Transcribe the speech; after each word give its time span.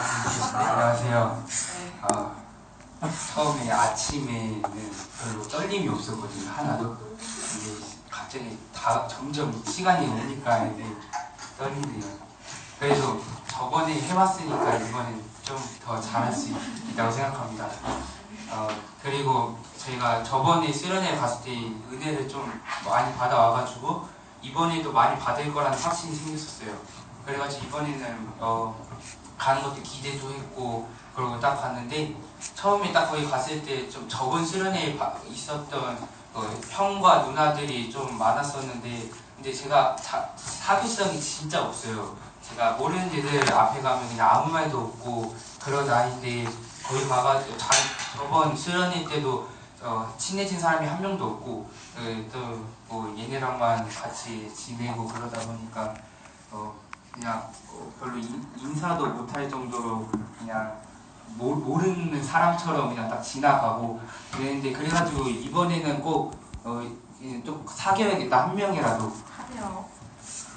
안녕하세요. 0.00 1.44
아, 2.02 2.34
처음에 3.34 3.68
아침에는 3.68 4.62
별로 4.62 5.42
떨림이 5.48 5.88
없었거든요. 5.88 6.50
하나도. 6.52 6.96
근데 6.96 7.84
갑자기 8.08 8.58
다 8.72 9.08
점점 9.08 9.60
시간이 9.66 10.06
오니까 10.06 10.66
이제 10.66 10.84
떨리네요. 11.58 12.12
그래도 12.78 13.20
저번에 13.48 14.00
해봤으니까 14.00 14.76
이번엔 14.76 15.24
좀 15.42 15.58
더 15.84 16.00
잘할 16.00 16.30
수 16.32 16.50
있다고 16.90 17.10
생각합니다. 17.10 17.66
어, 18.50 18.68
그리고 19.02 19.58
저희가 19.78 20.22
저번에 20.22 20.70
수련회 20.72 21.16
갔을 21.16 21.42
때 21.44 21.50
은혜를 21.90 22.28
좀 22.28 22.60
많이 22.84 23.16
받아와가지고 23.16 24.06
이번에도 24.42 24.92
많이 24.92 25.18
받을 25.18 25.52
거라는 25.52 25.76
확신이 25.76 26.14
생겼었어요. 26.14 26.76
그래가지고 27.24 27.64
이번에는 27.66 28.32
어, 28.38 28.86
가는 29.38 29.62
것도 29.62 29.82
기대도 29.82 30.30
했고 30.32 30.88
그러고 31.14 31.38
딱 31.40 31.60
갔는데 31.60 32.14
처음에 32.54 32.92
딱 32.92 33.06
거기 33.10 33.28
갔을 33.28 33.62
때 33.64 33.88
좀 33.90 34.08
적은 34.08 34.44
수련회에 34.44 34.96
바- 34.96 35.14
있었던 35.28 36.08
어, 36.34 36.42
형과 36.70 37.22
누나들이 37.22 37.90
좀 37.90 38.16
많았었는데 38.18 39.10
근데 39.36 39.52
제가 39.52 39.96
자- 39.96 40.28
사교성이 40.36 41.20
진짜 41.20 41.62
없어요. 41.64 42.16
제가 42.48 42.72
모르는 42.72 43.06
애들 43.14 43.52
앞에 43.52 43.80
가면 43.82 44.08
그냥 44.08 44.28
아무 44.30 44.52
말도 44.52 44.78
없고 44.78 45.34
그런 45.60 45.88
아이인데 45.88 46.48
거기 46.86 47.06
가가지고 47.08 47.56
자- 47.58 47.68
저번 48.16 48.56
수련회 48.56 49.04
때도 49.04 49.48
어, 49.80 50.12
친해진 50.18 50.58
사람이 50.58 50.86
한 50.86 51.00
명도 51.00 51.24
없고 51.24 51.70
또뭐 52.32 53.14
얘네랑만 53.18 53.88
같이 53.88 54.52
지내고 54.54 55.06
그러다 55.06 55.40
보니까 55.40 55.94
어, 56.50 56.74
그냥 57.12 57.50
어, 57.70 57.92
별로 58.00 58.18
인, 58.18 58.44
인사도 58.56 59.06
못할 59.08 59.48
정도로 59.48 60.08
그냥 60.38 60.80
모, 61.36 61.54
모르는 61.54 62.22
사람처럼 62.22 62.90
그냥 62.90 63.08
딱 63.08 63.22
지나가고 63.22 64.00
그랬는데 64.32 64.72
그래가지고 64.72 65.28
이번에는 65.28 66.00
꼭 66.00 66.38
어, 66.64 66.82
사귀어야겠다 67.66 68.48
한 68.48 68.56
명이라도 68.56 69.12
하세요. 69.36 69.84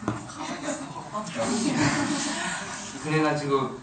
그래가지고 3.04 3.78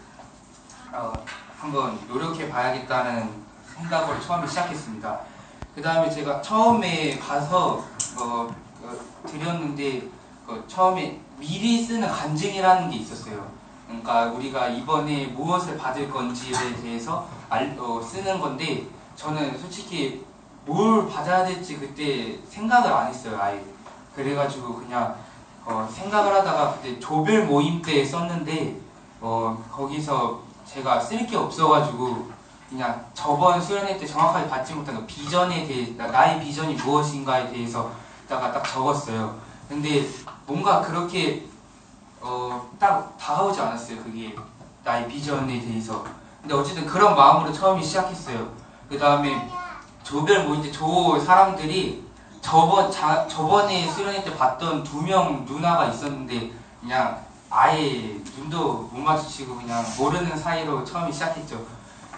어, 0.93 1.13
한번 1.59 1.99
노력해 2.07 2.49
봐야겠다는 2.49 3.31
생각으로 3.75 4.21
처음에 4.21 4.47
시작했습니다. 4.47 5.21
그 5.75 5.83
다음에 5.83 6.11
제가 6.11 6.43
처음에 6.43 7.19
가서 7.19 7.85
어, 8.19 8.55
어, 8.83 8.97
드렸는데 9.27 10.09
그 10.49 10.65
처음에 10.67 11.21
미리 11.39 11.85
쓰는 11.85 12.09
간증이라는 12.09 12.89
게 12.91 12.97
있었어요. 12.97 13.47
그러니까 13.87 14.25
우리가 14.31 14.69
이번에 14.69 15.27
무엇을 15.27 15.77
받을 15.77 16.11
건지에 16.11 16.75
대해서 16.81 17.29
알, 17.51 17.77
어, 17.79 18.01
쓰는 18.01 18.41
건데 18.41 18.87
저는 19.15 19.59
솔직히 19.59 20.25
뭘 20.65 21.07
받아야 21.07 21.45
될지 21.45 21.77
그때 21.77 22.39
생각을 22.49 22.91
안 22.91 23.09
했어요 23.09 23.39
아예. 23.39 23.63
그래가지고 24.17 24.77
그냥 24.77 25.15
어, 25.67 25.87
생각을 25.93 26.35
하다가 26.37 26.75
그때 26.77 26.99
조별 26.99 27.45
모임 27.45 27.83
때 27.83 28.03
썼는데 28.03 28.81
어, 29.21 29.63
거기서 29.71 30.41
제가 30.65 30.99
쓸 30.99 31.27
게 31.27 31.37
없어가지고 31.37 32.27
그냥 32.71 33.05
저번 33.13 33.61
수련회 33.61 33.99
때 33.99 34.07
정확하게 34.07 34.49
받지 34.49 34.73
못한 34.75 34.95
그 34.97 35.07
비전에 35.07 35.67
대해 35.67 35.95
나- 35.97 36.07
나의 36.07 36.41
비전이 36.41 36.75
무엇인가에 36.75 37.51
대해서 37.51 37.91
딱 38.27 38.63
적었어요. 38.63 39.48
근데 39.69 40.09
뭔가 40.47 40.81
그렇게 40.81 41.47
어, 42.21 42.69
딱 42.79 43.17
다가오지 43.19 43.61
않았어요. 43.61 44.03
그게 44.03 44.35
나의 44.85 45.07
비전에 45.09 45.61
대해서. 45.61 46.05
근데 46.41 46.55
어쨌든 46.55 46.87
그런 46.87 47.15
마음으로 47.15 47.53
처음에 47.53 47.83
시작했어요. 47.83 48.49
그 48.89 48.99
다음에 48.99 49.49
조별 50.03 50.45
모임 50.45 50.63
때 50.63 50.73
조 50.73 51.19
사람들이 51.21 52.07
저번 52.41 52.91
자, 52.91 53.27
저번에 53.29 53.87
수련회 53.87 54.25
때 54.25 54.35
봤던 54.37 54.83
두 54.85 55.03
명 55.03 55.45
누나가 55.45 55.87
있었는데 55.87 56.53
그냥 56.81 57.23
아예 57.51 58.19
눈도 58.37 58.89
못 58.93 58.99
마주치고 59.01 59.57
그냥 59.57 59.85
모르는 59.99 60.37
사이로 60.37 60.85
처음에 60.85 61.13
시작했죠. 61.13 61.61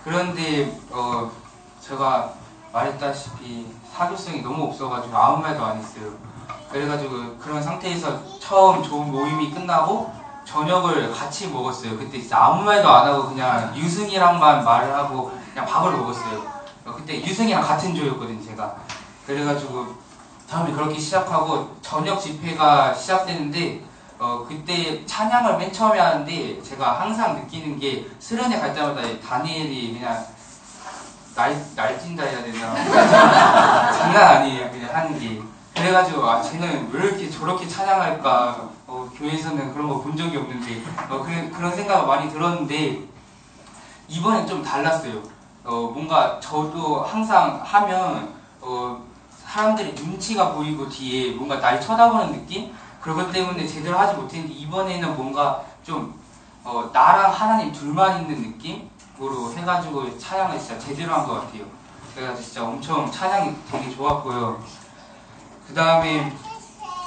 그런데 0.05 0.79
어 0.91 1.31
제가 1.81 2.35
말했다시피 2.73 3.67
사교성이 3.93 4.43
너무 4.43 4.65
없어가지고 4.65 5.17
아무 5.17 5.43
말도 5.43 5.65
안 5.65 5.79
했어요. 5.79 6.13
그래가지고 6.71 7.37
그런 7.39 7.63
상태에서 7.63 8.39
처음 8.39 8.83
좋은 8.83 9.11
모임이 9.11 9.51
끝나고 9.51 10.13
저녁을 10.45 11.13
같이 11.13 11.49
먹었어요. 11.49 11.99
그때 11.99 12.21
진짜 12.21 12.39
아무 12.39 12.63
말도 12.63 12.89
안 12.89 13.07
하고 13.07 13.29
그냥 13.29 13.73
유승이랑만 13.77 14.65
말을 14.65 14.95
하고 14.95 15.33
그냥 15.53 15.67
밥을 15.67 15.93
먹었어요. 15.93 16.39
어, 16.87 16.93
그때 16.97 17.21
유승이랑 17.23 17.63
같은 17.63 17.95
조였거든요, 17.95 18.43
제가. 18.45 18.77
그래가지고 19.27 19.95
다음에 20.49 20.73
그렇게 20.73 20.99
시작하고 20.99 21.77
저녁 21.83 22.21
집회가 22.21 22.93
시작되는데 22.95 23.85
어, 24.19 24.45
그때 24.47 25.05
찬양을 25.07 25.57
맨 25.57 25.73
처음에 25.73 25.99
하는데 25.99 26.63
제가 26.63 27.01
항상 27.01 27.37
느끼는 27.37 27.79
게 27.79 28.07
수련회 28.19 28.59
갈 28.59 28.75
때마다 28.75 29.03
이 29.03 29.21
다니엘이 29.21 29.95
그냥 29.95 30.27
날, 31.35 31.65
날뛴다 31.75 32.25
해야 32.25 32.43
되나 32.43 32.75
장난 33.97 34.17
아니에요 34.17 34.71
그냥 34.71 34.95
하는 34.95 35.19
게 35.19 35.41
그래가지고 35.85 36.29
아 36.29 36.43
쟤는 36.43 36.91
왜 36.93 37.05
이렇게 37.07 37.31
저렇게 37.31 37.67
찬양할까 37.67 38.69
어, 38.87 39.09
교회에서는 39.17 39.73
그런 39.73 39.89
거 39.89 40.01
본 40.03 40.17
적이 40.17 40.37
없는데 40.39 40.83
어, 41.09 41.23
그런, 41.23 41.51
그런 41.51 41.75
생각을 41.75 42.07
많이 42.07 42.31
들었는데 42.31 43.03
이번엔 44.09 44.47
좀 44.47 44.63
달랐어요 44.63 45.23
어, 45.65 45.91
뭔가 45.95 46.39
저도 46.41 47.03
항상 47.03 47.61
하면 47.65 48.35
어, 48.61 49.03
사람들이 49.47 49.93
눈치가 49.95 50.53
보이고 50.53 50.89
뒤에 50.89 51.33
뭔가 51.35 51.59
날 51.61 51.81
쳐다보는 51.81 52.33
느낌? 52.33 52.75
그것 53.01 53.33
때문에 53.33 53.67
제대로 53.67 53.99
하지 53.99 54.15
못했는데 54.15 54.53
이번에는 54.55 55.17
뭔가 55.17 55.63
좀 55.83 56.15
어, 56.63 56.91
나랑 56.93 57.33
하나님 57.33 57.73
둘만 57.73 58.21
있는 58.23 58.51
느낌으로 58.53 59.53
해가지고 59.57 60.19
찬양을 60.19 60.59
진짜 60.59 60.79
제대로 60.79 61.15
한 61.15 61.27
것 61.27 61.35
같아요. 61.41 61.65
그래가지고 62.15 62.45
진짜 62.45 62.65
엄청 62.65 63.11
찬양이 63.11 63.55
되게 63.71 63.91
좋았고요. 63.91 64.63
그 65.71 65.75
다음에 65.75 66.33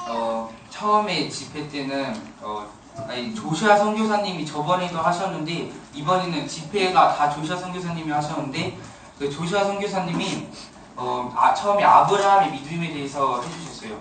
어, 0.07 0.50
처음에 0.69 1.28
집회 1.28 1.68
때는 1.68 2.16
어, 2.41 2.66
아니, 3.09 3.35
조시아 3.35 3.75
선교사님이 3.75 4.46
저번에도 4.46 5.00
하셨는데 5.00 5.69
이번에는 5.94 6.47
집회가 6.47 7.13
다 7.13 7.29
조시아 7.29 7.57
선교사님이 7.57 8.09
하셨는데 8.09 8.78
그 9.19 9.29
조시아 9.29 9.66
선교사님이 9.66 10.47
어, 10.96 11.29
아, 11.35 11.53
처음에 11.53 11.84
아브라함의 11.84 12.51
믿음에 12.51 12.94
대해서 12.94 13.41
해주셨어요. 13.41 14.00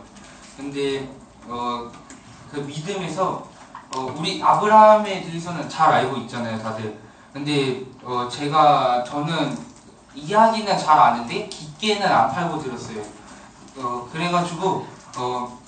근데 0.56 1.08
어, 1.48 1.90
그 2.52 2.60
믿음에서 2.60 3.44
어, 3.96 4.14
우리 4.16 4.40
아브라함에 4.40 5.22
대해서는 5.22 5.68
잘 5.68 5.92
알고 5.92 6.18
있잖아요, 6.18 6.62
다들. 6.62 7.00
근데 7.32 7.82
어, 8.04 8.28
제가 8.30 9.02
저는 9.02 9.58
이야기는 10.14 10.78
잘 10.78 10.96
아는데 10.96 11.48
깊게는 11.48 12.06
안 12.06 12.30
팔고 12.30 12.62
들었어요. 12.62 13.21
어, 13.76 14.08
그래가지고 14.12 14.86
어, 15.18 15.58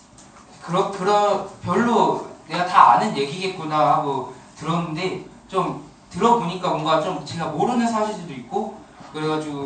그러, 0.63 0.91
그러, 0.91 1.49
별로 1.63 2.29
내가 2.49 2.67
다 2.67 2.93
아는 2.93 3.17
얘기겠구나 3.17 3.95
하고 3.95 4.35
들었는데 4.57 5.27
좀 5.49 5.89
들어보니까 6.11 6.71
뭔가 6.71 7.03
좀 7.03 7.25
제가 7.25 7.47
모르는 7.49 7.87
사실도 7.87 8.33
있고 8.35 8.79
그래가지고 9.13 9.65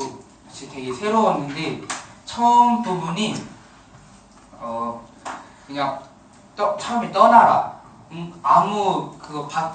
되게 0.72 0.92
새로웠는데 0.92 1.82
처음 2.24 2.82
부분이 2.82 3.34
어 4.60 5.06
그냥 5.66 6.00
떠, 6.56 6.76
처음에 6.76 7.12
떠나라. 7.12 7.78
음, 8.10 8.32
아무 8.42 9.12
그거 9.18 9.46
밭, 9.46 9.74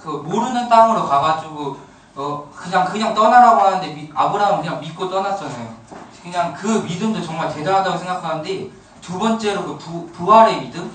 그 0.00 0.08
모르는 0.08 0.68
땅으로 0.68 1.06
가가지고 1.08 1.78
어 2.16 2.48
그냥 2.54 2.84
그냥 2.86 3.14
떠나라고 3.14 3.60
하는데 3.60 3.94
미- 3.94 4.10
아브라함은 4.14 4.62
그냥 4.62 4.80
믿고 4.80 5.08
떠났잖아요. 5.08 5.74
그냥 6.22 6.52
그 6.52 6.66
믿음도 6.66 7.22
정말 7.22 7.52
대단하다고 7.54 7.96
생각하는데 7.96 8.68
두 9.00 9.18
번째로 9.18 9.64
그 9.64 9.78
부, 9.78 10.06
부활의 10.08 10.60
믿음 10.62 10.90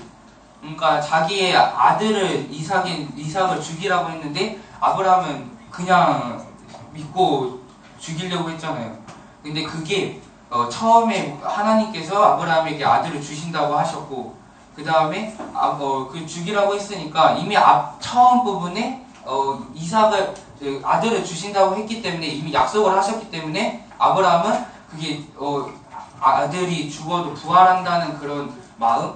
그러니까 0.60 1.00
자기의 1.00 1.56
아들을 1.56 2.48
이삭인 2.52 3.14
이삭을 3.16 3.62
죽이라고 3.62 4.10
했는데 4.10 4.60
아브라함은 4.80 5.52
그냥 5.72 6.46
믿고 6.92 7.60
죽이려고 8.00 8.50
했잖아요. 8.52 8.96
근데 9.42 9.64
그게 9.64 10.22
어, 10.50 10.70
처음에 10.70 11.38
하나님께서 11.44 12.24
아브라함에게 12.24 12.84
아들을 12.86 13.22
주신다고 13.22 13.76
하셨고 13.78 14.36
그 14.76 14.84
다음에 14.84 15.36
아, 15.54 15.68
어, 15.80 16.08
그 16.12 16.26
죽이라고 16.26 16.76
했으니까 16.76 17.32
이미 17.34 17.56
앞 17.58 17.98
처음 18.00 18.44
부분에 18.44 19.06
어, 19.24 19.60
이삭을 19.74 20.34
그 20.66 20.82
아들을 20.84 21.24
주신다고 21.24 21.76
했기 21.76 22.02
때문에 22.02 22.26
이미 22.26 22.52
약속을 22.52 22.98
하셨기 22.98 23.30
때문에 23.30 23.88
아브라함은 24.00 24.66
그게 24.90 25.24
어, 25.38 25.72
아들이 26.20 26.90
죽어도 26.90 27.36
부활한다는 27.36 28.18
그런 28.18 28.52
마음 28.78 29.14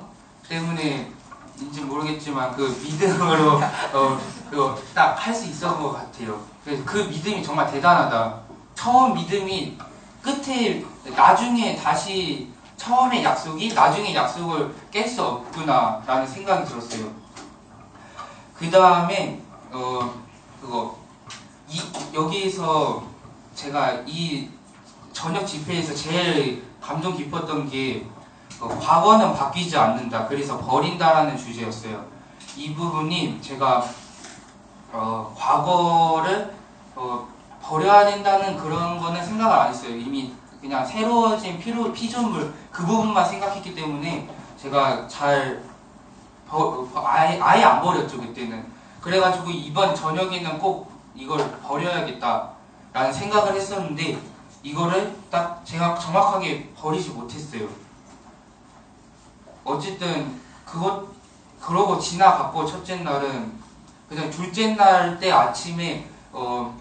때문에 0.47 1.11
인지 1.59 1.81
모르겠지만 1.81 2.55
그 2.55 2.79
믿음으로 2.83 3.53
어, 3.93 4.77
딱할 4.93 5.33
수 5.33 5.47
있었던 5.47 5.81
것 5.81 5.93
같아요. 5.93 6.39
그래서 6.63 6.83
그 6.85 6.99
믿음이 6.99 7.41
정말 7.41 7.71
대단하다. 7.71 8.41
처음 8.75 9.15
믿음이 9.15 9.75
끝에 10.21 10.85
나중에 11.15 11.75
다시 11.77 12.53
처음의 12.77 13.23
약속이 13.23 13.73
나중에 13.73 14.13
약속을 14.13 14.71
깰 14.91 15.07
수 15.07 15.23
없구나라는 15.23 16.27
생각이 16.27 16.69
들었어요. 16.69 17.07
그 18.55 18.69
다음에 18.69 19.41
어 19.71 20.13
그거 20.61 20.98
이 20.98 20.98
여기에서 22.13 23.03
제가 23.55 24.03
이 24.05 24.49
저녁 25.11 25.45
집회에서 25.45 25.93
제일 25.93 26.63
감동 26.81 27.15
깊었던 27.15 27.69
게 27.69 28.05
어, 28.59 28.67
과거는 28.67 29.33
바뀌지 29.35 29.77
않는다. 29.77 30.27
그래서 30.27 30.57
버린다라는 30.59 31.37
주제였어요. 31.37 32.05
이 32.55 32.73
부분이 32.73 33.41
제가 33.41 33.85
어, 34.91 35.33
과거를 35.37 36.53
어, 36.95 37.27
버려야 37.61 38.05
된다는 38.05 38.57
그런 38.57 38.97
거는 38.99 39.23
생각을 39.23 39.53
안 39.53 39.69
했어요. 39.69 39.95
이미 39.95 40.33
그냥 40.59 40.85
새로워진 40.85 41.59
피로, 41.59 41.91
피조물 41.93 42.53
그 42.71 42.85
부분만 42.85 43.25
생각했기 43.25 43.75
때문에 43.75 44.27
제가 44.61 45.07
잘 45.07 45.63
버, 46.47 46.87
아예, 46.95 47.39
아예 47.39 47.63
안 47.63 47.81
버렸죠 47.81 48.19
그때는. 48.19 48.65
그래가지고 48.99 49.49
이번 49.51 49.95
저녁에는 49.95 50.59
꼭 50.59 50.88
이걸 51.19 51.59
버려야겠다라는 51.61 53.13
생각을 53.13 53.53
했었는데 53.55 54.17
이거를 54.63 55.17
딱 55.29 55.65
제가 55.65 55.99
정확하게 55.99 56.71
버리지 56.75 57.09
못했어요. 57.09 57.67
어쨌든 59.65 60.39
그것 60.65 61.07
그러고 61.61 61.99
지나갔고 61.99 62.65
첫째 62.65 62.95
날은 62.97 63.51
그냥 64.07 64.29
둘째 64.31 64.75
날 64.75 65.19
때 65.19 65.29
아침에 65.31 66.07
어 66.31 66.73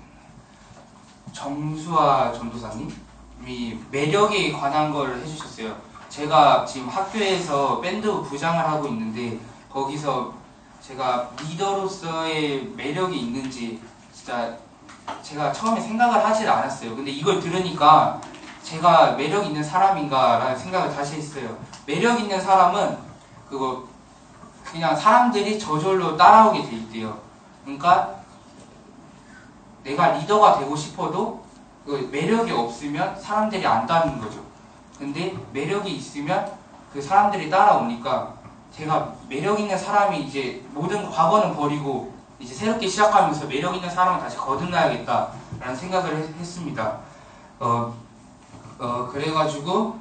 정수아 1.33 2.33
전도사님이 2.33 3.79
매력에 3.91 4.53
관한 4.53 4.93
걸 4.93 5.17
해주셨어요. 5.17 5.77
제가 6.09 6.65
지금 6.65 6.89
학교에서 6.89 7.81
밴드 7.81 8.23
부장을 8.23 8.59
하고 8.67 8.87
있는데 8.89 9.39
거기서 9.71 10.33
제가 10.81 11.31
리더로서의 11.43 12.73
매력이 12.77 13.19
있는지 13.19 13.81
진짜 14.29 14.55
제가 15.23 15.51
처음에 15.51 15.81
생각을 15.81 16.23
하질 16.23 16.47
않았어요. 16.47 16.95
근데 16.95 17.11
이걸 17.11 17.41
들으니까 17.41 18.21
제가 18.63 19.13
매력 19.13 19.47
있는 19.47 19.65
사람인가라는 19.65 20.55
생각을 20.55 20.95
다시 20.95 21.15
했어요. 21.15 21.57
매력 21.87 22.21
있는 22.21 22.39
사람은 22.39 22.99
그거 23.49 23.85
그냥 24.71 24.95
사람들이 24.95 25.59
저절로 25.59 26.15
따라오게 26.15 26.63
돼 26.63 26.77
있대요. 26.77 27.19
그러니까 27.65 28.17
내가 29.83 30.09
리더가 30.19 30.59
되고 30.59 30.77
싶어도 30.77 31.43
그 31.87 32.11
매력이 32.13 32.53
없으면 32.53 33.19
사람들이 33.19 33.67
안 33.67 33.87
따르는 33.87 34.21
거죠. 34.21 34.43
근데 34.99 35.35
매력이 35.55 35.91
있으면 35.91 36.53
그 36.93 37.01
사람들이 37.01 37.49
따라오니까 37.49 38.35
제가 38.77 39.15
매력 39.27 39.59
있는 39.59 39.79
사람이 39.79 40.21
이제 40.21 40.63
모든 40.75 41.11
과거는 41.11 41.57
버리고 41.57 42.18
이제 42.41 42.55
새롭게 42.55 42.87
시작하면서 42.87 43.47
매력 43.47 43.75
있는 43.75 43.91
사람을 43.91 44.21
다시 44.21 44.37
거듭나야겠다라는 44.37 45.77
생각을 45.77 46.17
했, 46.17 46.35
했습니다. 46.39 46.99
어, 47.59 47.95
어, 48.79 49.09
그래가지고 49.13 49.99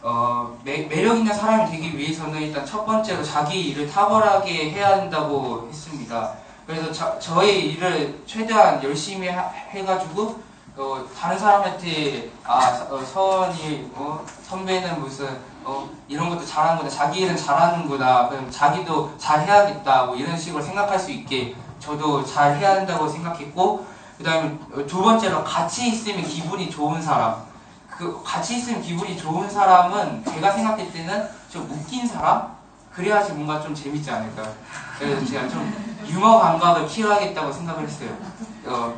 어, 0.00 0.58
매, 0.64 0.86
매력 0.86 1.18
있는 1.18 1.34
사람이 1.34 1.70
되기 1.70 1.96
위해서는 1.96 2.40
일단 2.40 2.64
첫 2.64 2.86
번째로 2.86 3.22
자기 3.22 3.68
일을 3.68 3.90
탁월하게 3.90 4.70
해야 4.70 4.98
한다고 4.98 5.66
했습니다. 5.68 6.34
그래서 6.66 6.90
저, 6.92 7.18
저의 7.18 7.72
일을 7.72 8.22
최대한 8.24 8.82
열심히 8.82 9.28
하, 9.28 9.42
해가지고 9.42 10.40
어, 10.76 11.04
다른 11.18 11.38
사람한테 11.38 12.30
아 12.44 12.86
어, 12.88 13.02
서원이 13.04 13.90
어, 13.94 14.24
선배는 14.42 15.00
무슨 15.00 15.26
어, 15.68 15.86
이런 16.08 16.30
것도 16.30 16.46
잘하는구나 16.46 16.88
자기 16.88 17.20
일은 17.20 17.36
잘하는구나 17.36 18.30
그럼 18.30 18.50
자기도 18.50 19.12
잘 19.18 19.46
해야겠다. 19.46 20.06
뭐 20.06 20.16
이런 20.16 20.34
식으로 20.34 20.62
생각할 20.62 20.98
수 20.98 21.10
있게 21.10 21.54
저도 21.78 22.24
잘 22.24 22.56
해야 22.56 22.76
한다고 22.76 23.06
생각했고 23.06 23.86
그 24.16 24.24
다음에 24.24 24.58
두 24.86 25.02
번째로 25.02 25.44
같이 25.44 25.88
있으면 25.88 26.22
기분이 26.22 26.70
좋은 26.70 27.02
사람. 27.02 27.46
그 27.86 28.22
같이 28.24 28.56
있으면 28.56 28.80
기분이 28.80 29.18
좋은 29.18 29.50
사람은 29.50 30.24
제가 30.24 30.52
생각할 30.52 30.90
때는 30.90 31.28
좀 31.50 31.68
웃긴 31.70 32.08
사람? 32.08 32.56
그래야지 32.94 33.32
뭔가 33.32 33.60
좀 33.60 33.74
재밌지 33.74 34.10
않을까. 34.10 34.42
그래서 34.98 35.24
제가 35.26 35.48
좀 35.50 35.70
유머 36.06 36.38
감각을 36.38 36.86
키워야겠다고 36.86 37.52
생각을 37.52 37.84
했어요. 37.84 38.16
어, 38.64 38.94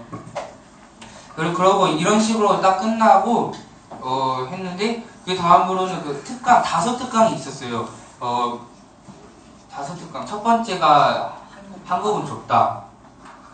그리고 1.35 1.53
그러고 1.53 1.89
이런 1.89 2.21
식으로 2.21 2.61
딱 2.61 2.79
끝나고 2.79 3.53
어, 3.91 4.47
했는데 4.53 5.10
그 5.31 5.37
다음으로는 5.37 6.03
그 6.03 6.21
특강 6.25 6.61
다섯 6.61 6.97
특강이 6.97 7.37
있었어요. 7.37 7.89
어, 8.19 8.67
다섯 9.73 9.95
특강 9.95 10.27
첫 10.27 10.43
번째가 10.43 11.37
한국은 11.87 12.27
좁다. 12.27 12.83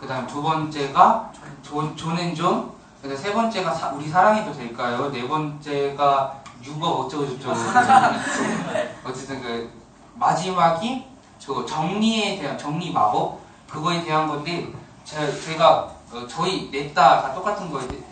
그다음 0.01 0.25
두 0.25 0.41
번째가 0.41 1.31
존, 1.61 1.95
존앤존. 1.95 2.71
그다음 3.03 3.15
세 3.15 3.31
번째가 3.31 3.71
사, 3.75 3.89
우리 3.89 4.09
사랑해도 4.09 4.53
될까요? 4.53 5.11
네 5.11 5.27
번째가 5.27 6.41
유거 6.63 6.87
어쩌고 6.87 7.27
저쩌고. 7.27 7.53
어쨌든 9.05 9.39
그 9.43 9.71
마지막이 10.15 11.05
그 11.45 11.63
정리에 11.63 12.39
대한 12.39 12.57
정리 12.57 12.91
마법 12.91 13.39
그거에 13.69 14.03
대한 14.03 14.27
건데 14.27 14.73
제가, 15.05 15.31
제가 15.31 15.91
어, 16.11 16.25
저희 16.27 16.71
넷 16.71 16.91
다 16.95 17.21
다 17.21 17.33
똑같은 17.35 17.71
거 17.71 17.79
있잖아요. 17.81 18.07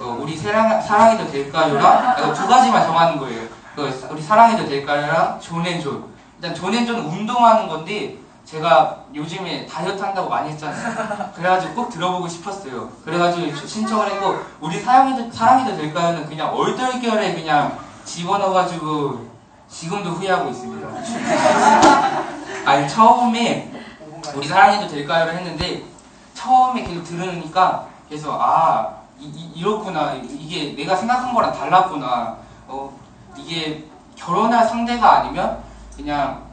어, 0.00 0.18
우리 0.20 0.36
사랑, 0.36 0.80
사랑해도 0.80 1.30
될까요랑 1.30 2.22
어, 2.22 2.34
두 2.34 2.48
가지만 2.48 2.84
정하는 2.84 3.18
거예요. 3.18 3.42
그, 3.76 4.08
우리 4.10 4.20
사랑해도 4.20 4.68
될까요랑 4.68 5.40
존앤존. 5.40 6.04
일단 6.36 6.54
존앤존 6.54 6.96
운동하는 6.96 7.68
건데 7.68 8.16
제가 8.44 9.04
요즘에 9.14 9.66
다이어트 9.66 10.02
한다고 10.02 10.28
많이 10.28 10.50
했잖아요. 10.50 11.32
그래가지고 11.34 11.74
꼭 11.74 11.90
들어보고 11.90 12.26
싶었어요. 12.26 12.88
그래가지고 13.04 13.54
신청을 13.54 14.10
했고 14.12 14.38
우리 14.60 14.80
사랑해도, 14.80 15.30
사랑해도 15.30 15.76
될까요는 15.76 16.26
그냥 16.26 16.54
얼떨결에 16.54 17.34
그냥 17.34 17.78
집어넣어가지고 18.04 19.28
지금도 19.68 20.10
후회하고 20.10 20.50
있습니다. 20.50 20.88
아니 22.64 22.88
처음에 22.88 23.70
우리 24.34 24.48
사랑해도 24.48 24.88
될까요를 24.88 25.36
했는데 25.36 25.84
처음에 26.34 26.82
계속 26.82 27.04
들으니까 27.04 27.86
그래서 28.08 28.36
아 28.40 28.97
이, 29.20 29.62
렇구나. 29.62 30.14
이게 30.14 30.74
내가 30.76 30.94
생각한 30.94 31.34
거랑 31.34 31.52
달랐구나. 31.52 32.38
어, 32.68 32.98
이게 33.36 33.84
결혼할 34.14 34.66
상대가 34.66 35.20
아니면 35.20 35.62
그냥 35.96 36.44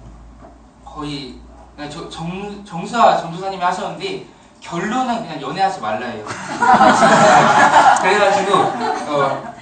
거의 0.84 1.40
그냥 1.76 1.90
저, 1.90 2.10
정, 2.10 2.64
정수아 2.66 3.18
전도사님이 3.18 3.62
하셨는데 3.64 4.26
결론은 4.62 5.22
그냥 5.28 5.42
연애하지 5.42 5.80
말라예요. 5.80 6.26
그래가지고 8.02 8.58
어, 9.12 9.54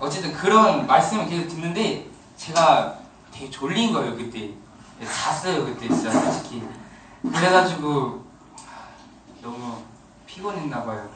어쨌든 0.00 0.32
그런 0.32 0.86
말씀을 0.86 1.26
계속 1.26 1.48
듣는데 1.48 2.06
제가 2.36 2.94
되게 3.32 3.50
졸린 3.50 3.92
거예요 3.92 4.16
그때. 4.16 4.50
잤어요 5.04 5.64
그때 5.64 5.88
진짜 5.88 6.10
솔직히. 6.10 6.62
그래가지고 7.22 8.24
너무 9.42 9.87
피곤했나 10.38 10.84
봐요. 10.84 11.08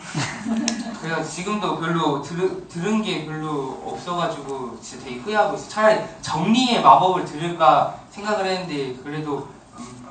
그래서 1.01 1.23
지금도 1.23 1.79
별로 1.79 2.21
들, 2.21 2.69
들은 2.69 3.03
게 3.03 3.25
별로 3.25 3.81
없어가지고 3.87 4.81
진짜 4.81 5.05
되게 5.05 5.21
후회하고 5.21 5.55
있어요. 5.55 5.69
차라리 5.69 6.05
정리의 6.21 6.83
마법을 6.83 7.25
들을까 7.25 8.01
생각을 8.11 8.47
했는데 8.47 9.01
그래도 9.03 9.49
음, 9.79 10.07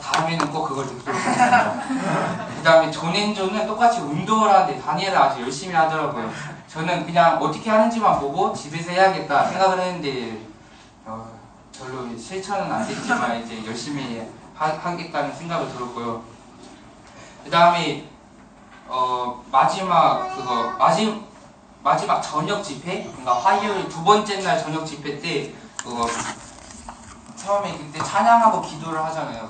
다음에는 0.00 0.50
꼭 0.50 0.64
그걸 0.64 0.86
듣도록 0.86 1.14
하겠습니다. 1.14 1.82
그 2.56 2.62
다음에 2.62 2.90
존앤존은 2.90 3.66
똑같이 3.66 4.00
운동을 4.00 4.48
하는데 4.48 4.80
다니엘은 4.80 5.16
아주 5.16 5.42
열심히 5.42 5.74
하더라고요. 5.74 6.30
저는 6.68 7.04
그냥 7.04 7.36
어떻게 7.42 7.68
하는지만 7.70 8.18
보고 8.18 8.52
집에서 8.54 8.92
해야겠다 8.92 9.44
생각을 9.44 9.78
했는데 9.78 10.46
어, 11.04 11.28
별로 11.78 12.16
실천은 12.16 12.72
안 12.72 12.86
됐지만 12.86 13.42
이제 13.42 13.62
열심히 13.66 14.26
하, 14.54 14.96
겠다는 14.96 15.34
생각을 15.34 15.70
들었고요. 15.72 16.32
그 17.44 17.50
다음에 17.50 18.08
어, 18.88 19.42
마지막 19.50 20.28
그거 20.36 20.72
마지, 20.78 21.22
마지막 21.82 22.20
저녁 22.20 22.62
집회, 22.62 23.04
그러니까 23.04 23.32
화요일 23.34 23.88
두 23.88 24.04
번째 24.04 24.40
날 24.40 24.62
저녁 24.62 24.84
집회 24.84 25.18
때 25.18 25.52
그거 25.76 26.06
처음에 27.36 27.76
그때 27.76 27.98
찬양하고 28.02 28.60
기도를 28.62 29.02
하잖아요. 29.06 29.48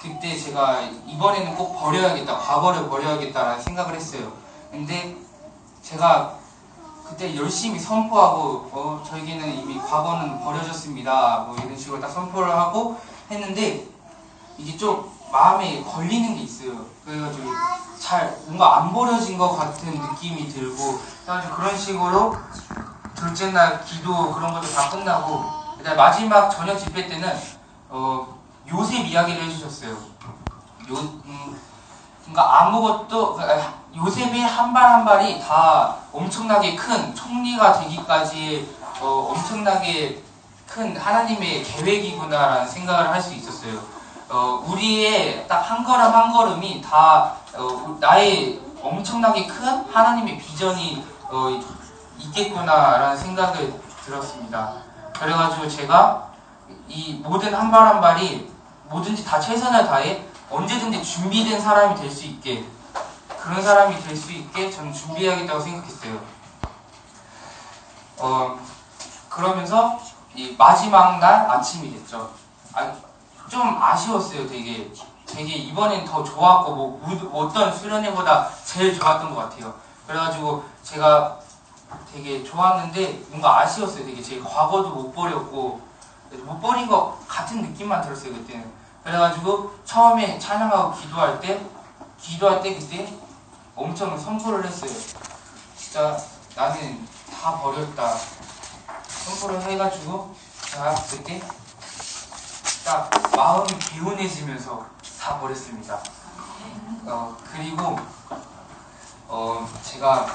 그때 0.00 0.36
제가 0.36 0.80
이번에는 1.06 1.54
꼭 1.56 1.78
버려야겠다, 1.78 2.38
과거를 2.38 2.88
버려야겠다라는 2.88 3.62
생각을 3.62 3.94
했어요. 3.94 4.32
근데 4.70 5.16
제가 5.82 6.38
그때 7.08 7.34
열심히 7.36 7.78
선포하고 7.78 8.68
어, 8.72 9.04
저에게는 9.06 9.54
이미 9.54 9.78
과거는 9.78 10.40
버려졌습니다. 10.40 11.44
뭐 11.46 11.56
이런 11.56 11.76
식으로 11.76 12.00
딱 12.00 12.08
선포를 12.08 12.50
하고 12.50 12.98
했는데 13.30 13.86
이게 14.58 14.76
좀 14.76 15.10
마음에 15.30 15.82
걸리는 15.82 16.34
게 16.36 16.42
있어요. 16.42 16.86
그래가지고 17.04 17.50
잘 17.98 18.36
뭔가 18.46 18.78
안 18.78 18.92
버려진 18.92 19.36
것 19.38 19.56
같은 19.56 19.90
느낌이 20.00 20.48
들고 20.48 21.00
그래가지고 21.24 21.54
그런 21.56 21.76
식으로 21.76 22.36
둘째 23.14 23.50
날 23.50 23.84
기도 23.84 24.32
그런 24.34 24.52
것도 24.52 24.66
다 24.72 24.90
끝나고 24.90 25.44
그다음 25.78 25.96
마지막 25.96 26.48
저녁 26.50 26.78
집회 26.78 27.06
때는 27.08 27.36
어, 27.88 28.38
요셉 28.70 29.04
이야기를 29.06 29.42
해주셨어요. 29.44 29.90
요, 29.90 30.94
음, 31.24 31.60
그러니까 32.22 32.60
아무것도 32.62 33.34
그러니까 33.34 33.74
요셉의 33.96 34.40
한 34.42 34.72
발 34.72 34.86
한 34.86 35.04
발이 35.04 35.40
다 35.40 35.96
엄청나게 36.12 36.76
큰 36.76 37.14
총리가 37.14 37.80
되기까지 37.80 38.76
어, 39.00 39.32
엄청나게 39.32 40.22
큰 40.66 40.96
하나님의 40.96 41.62
계획이구나라는 41.64 42.68
생각을 42.68 43.10
할 43.10 43.20
수 43.20 43.34
있었어요. 43.34 43.97
어, 44.30 44.62
우리의 44.66 45.46
딱 45.48 45.62
한 45.62 45.82
걸음 45.84 46.12
한 46.14 46.32
걸음이 46.32 46.80
다 46.82 47.34
어, 47.54 47.96
나의 48.00 48.60
엄청나게 48.82 49.46
큰 49.46 49.84
하나님의 49.92 50.38
비전이 50.38 51.04
어, 51.30 51.48
있겠구나라는 52.18 53.16
생각을 53.16 53.72
들었습니다. 54.04 54.74
그래가지고 55.18 55.68
제가 55.68 56.28
이 56.88 57.14
모든 57.22 57.54
한 57.54 57.70
발 57.70 57.86
한 57.86 58.00
발이 58.00 58.50
뭐든지 58.84 59.24
다 59.24 59.38
최선을 59.40 59.86
다해 59.86 60.24
언제든지 60.50 61.02
준비된 61.02 61.60
사람이 61.60 61.94
될 61.96 62.10
수 62.10 62.24
있게 62.26 62.64
그런 63.40 63.62
사람이 63.62 63.98
될 64.02 64.16
수 64.16 64.32
있게 64.32 64.70
저는 64.70 64.92
준비해야겠다고 64.92 65.60
생각했어요. 65.60 66.18
어, 68.18 68.58
그러면서 69.28 69.98
이 70.34 70.54
마지막 70.58 71.18
날 71.18 71.48
아침이 71.50 71.92
됐죠. 71.92 72.30
아, 72.74 72.92
좀 73.48 73.82
아쉬웠어요, 73.82 74.48
되게. 74.48 74.90
되게 75.26 75.52
이번엔 75.54 76.04
더 76.06 76.22
좋았고, 76.24 76.74
뭐, 76.74 77.00
우- 77.06 77.44
어떤 77.44 77.74
수련회보다 77.76 78.50
제일 78.64 78.98
좋았던 78.98 79.34
것 79.34 79.42
같아요. 79.50 79.74
그래가지고 80.06 80.64
제가 80.82 81.38
되게 82.12 82.42
좋았는데, 82.42 83.24
뭔가 83.28 83.60
아쉬웠어요, 83.60 84.04
되게. 84.06 84.22
제 84.22 84.40
과거도 84.40 84.88
못 84.90 85.12
버렸고, 85.14 85.80
못 86.44 86.60
버린 86.60 86.86
것 86.86 87.18
같은 87.28 87.62
느낌만 87.62 88.02
들었어요, 88.02 88.32
그때는. 88.34 88.70
그래가지고 89.04 89.72
처음에 89.84 90.38
찬양하고 90.38 90.92
기도할 90.98 91.40
때, 91.40 91.60
기도할 92.20 92.60
때 92.62 92.74
그때 92.74 93.12
엄청 93.76 94.18
선포를 94.18 94.64
했어요. 94.66 94.90
진짜 95.76 96.18
나는 96.56 97.06
다 97.30 97.58
버렸다. 97.60 98.14
선포를 99.08 99.62
해가지고 99.62 100.34
제가 100.70 100.94
그때 100.94 101.40
딱 102.88 103.10
마음이 103.36 103.68
개운해지면서 103.78 104.86
다 105.20 105.38
버렸습니다. 105.38 106.00
어, 107.04 107.36
그리고 107.52 107.98
어, 109.28 109.68
제가 109.82 110.26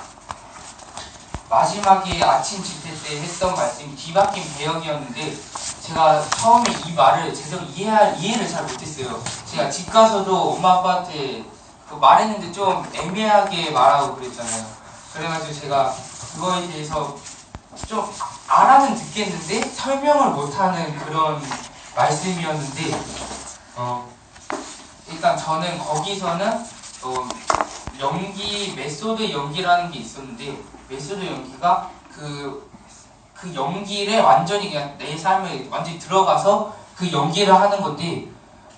마지막에 1.49 2.23
아침 2.23 2.63
집회 2.63 2.93
때 2.93 3.21
했던 3.23 3.55
말씀이 3.55 3.95
뒤바뀐 3.95 4.43
배역이었는데 4.55 5.35
제가 5.81 6.21
처음에 6.29 6.65
이 6.85 6.93
말을 6.93 7.33
제대로 7.33 7.63
이해할, 7.63 8.19
이해를 8.19 8.47
잘 8.47 8.61
못했어요. 8.65 9.19
제가 9.47 9.71
집 9.71 9.91
가서도 9.91 10.51
엄마 10.51 10.73
아빠한테 10.73 11.43
그 11.89 11.95
말했는데 11.95 12.51
좀 12.51 12.87
애매하게 12.93 13.71
말하고 13.71 14.17
그랬잖아요. 14.17 14.63
그래가지고 15.11 15.53
제가 15.59 15.95
그거에 16.35 16.67
대해서 16.67 17.17
좀 17.87 18.07
알아는 18.47 18.93
듣겠는데 18.93 19.69
설명을 19.69 20.35
못하는 20.35 20.95
그런 20.99 21.41
말씀이었는데 21.95 22.99
어, 23.75 24.07
일단 25.11 25.37
저는 25.37 25.77
거기서는 25.77 26.47
어, 27.03 27.29
연기 27.99 28.73
method 28.75 29.31
연기라는 29.31 29.91
게 29.91 29.99
있었는데 29.99 30.57
method 30.89 31.25
연기가 31.25 31.89
그, 32.11 32.69
그 33.33 33.53
연기를 33.53 34.21
완전히 34.21 34.71
그냥 34.71 34.97
내 34.97 35.17
삶에 35.17 35.67
완전히 35.69 35.99
들어가서 35.99 36.75
그 36.95 37.11
연기를 37.11 37.53
하는 37.53 37.81
건데 37.81 38.27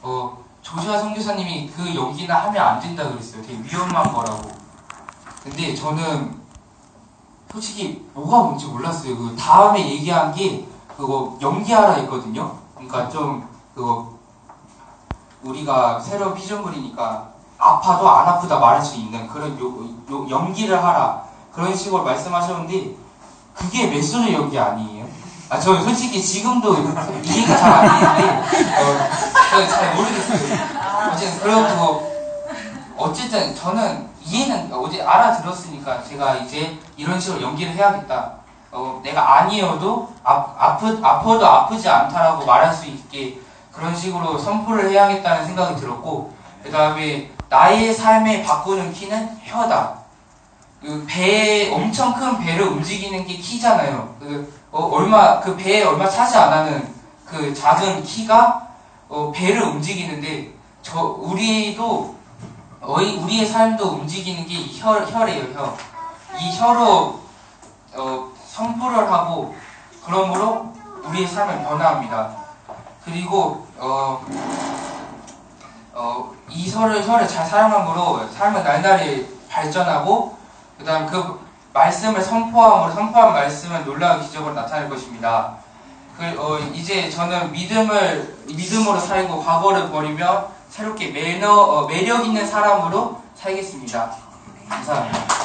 어, 0.01 0.43
조시아 0.61 0.97
선교사님이 0.97 1.71
그 1.75 1.95
연기는 1.95 2.33
하면 2.33 2.67
안 2.67 2.79
된다 2.79 3.07
그랬어요. 3.09 3.41
되게 3.43 3.61
위험한 3.61 4.11
거라고. 4.11 4.49
근데 5.43 5.75
저는 5.75 6.35
솔직히 7.51 8.05
뭐가 8.13 8.39
뭔지 8.39 8.65
몰랐어요. 8.65 9.15
그 9.15 9.35
다음에 9.37 9.87
얘기한 9.87 10.33
게 10.33 10.65
그거 10.97 11.37
연기하라 11.41 11.93
했거든요. 11.93 12.64
그러니까 12.75 13.09
좀 13.09 13.47
그거 13.73 14.13
우리가 15.43 15.99
새로운 15.99 16.33
피조물이니까 16.33 17.29
아파도 17.57 18.09
안 18.09 18.27
아프다 18.27 18.59
말할 18.59 18.81
수 18.81 18.97
있는 18.97 19.27
그런 19.27 19.57
요, 19.59 19.65
요- 20.11 20.29
연기를 20.29 20.83
하라 20.83 21.23
그런 21.53 21.75
식으로 21.75 22.03
말씀하셨는데 22.03 22.95
그게 23.55 23.87
method 23.87 24.31
연기 24.33 24.59
아니에요? 24.59 25.05
아, 25.49 25.59
저 25.59 25.79
솔직히 25.81 26.21
지금도 26.21 26.75
이해가 27.23 27.57
잘 27.57 27.71
안 27.71 28.17
되는데 28.17 28.41
어, 28.81 29.09
저는 29.51 29.69
잘 29.69 29.95
모르겠어요. 29.95 31.11
어쨌든 31.13 31.39
그렇고 31.39 32.11
어쨌든 32.97 33.55
저는 33.55 34.09
이해는 34.23 34.73
어제 34.73 35.01
알아들었으니까 35.03 36.03
제가 36.03 36.35
이제 36.37 36.77
이런 36.97 37.19
식으로 37.19 37.41
연기를 37.41 37.73
해야겠다. 37.73 38.33
어, 38.75 38.99
내가 39.03 39.39
아니어도 39.39 40.13
아, 40.23 40.53
아프, 40.57 40.99
아파도 41.01 41.47
아프지 41.47 41.87
않다라고 41.87 42.45
말할 42.45 42.73
수 42.73 42.87
있게 42.87 43.39
그런 43.71 43.95
식으로 43.95 44.37
선포를 44.37 44.91
해야겠다는 44.91 45.45
생각이 45.45 45.79
들었고 45.79 46.33
그 46.61 46.69
다음에 46.69 47.31
나의 47.49 47.93
삶에 47.93 48.43
바꾸는 48.43 48.91
키는 48.91 49.39
혀다. 49.45 49.99
그 50.81 51.05
배에 51.07 51.73
엄청 51.73 52.13
큰 52.13 52.37
배를 52.37 52.67
움직이는 52.67 53.25
게 53.25 53.37
키잖아요. 53.37 54.15
그 54.19 54.53
어, 54.71 54.83
얼마 54.91 55.39
그 55.39 55.55
배에 55.55 55.83
얼마 55.83 56.07
차지 56.09 56.37
안 56.37 56.51
하는 56.51 56.93
그 57.25 57.53
작은 57.53 58.03
키가 58.03 58.67
어, 59.07 59.31
배를 59.33 59.63
움직이는데 59.63 60.53
저 60.81 61.01
우리도 61.01 62.13
어이, 62.81 63.15
우리의 63.17 63.45
삶도 63.47 63.83
움직이는 63.83 64.45
게 64.45 64.53
이 64.53 64.79
혀, 64.79 64.99
혀래요, 65.05 65.45
혀. 65.55 65.75
이 66.37 66.55
혀로 66.57 67.19
어, 67.95 68.31
선포를 68.55 69.11
하고 69.11 69.53
그러므로 70.05 70.73
우리의 71.03 71.27
삶을 71.27 71.63
변화합니다. 71.63 72.31
그리고 73.03 73.67
어, 73.77 74.25
어, 75.93 76.33
이 76.49 76.71
혀를, 76.71 77.05
혀를 77.05 77.27
잘 77.27 77.45
사용함으로 77.45 78.27
삶은 78.29 78.63
날날이 78.63 79.27
발전하고 79.49 80.37
그다음 80.77 81.05
그 81.05 81.39
말씀을 81.73 82.21
선포함으로 82.21 82.93
선포한 82.93 83.33
말씀은 83.33 83.83
놀라운 83.83 84.21
기적으로 84.21 84.53
나타날 84.53 84.89
것입니다. 84.89 85.57
그, 86.17 86.23
어, 86.39 86.57
이제 86.73 87.09
저는 87.09 87.51
믿음을 87.51 88.37
믿음으로 88.47 88.97
살고 88.97 89.43
과거를 89.43 89.91
버리며 89.91 90.47
새롭게 90.69 91.09
매너, 91.09 91.51
어, 91.51 91.87
매력 91.87 92.25
있는 92.25 92.47
사람으로 92.47 93.21
살겠습니다. 93.35 94.15
감사합니다. 94.69 95.44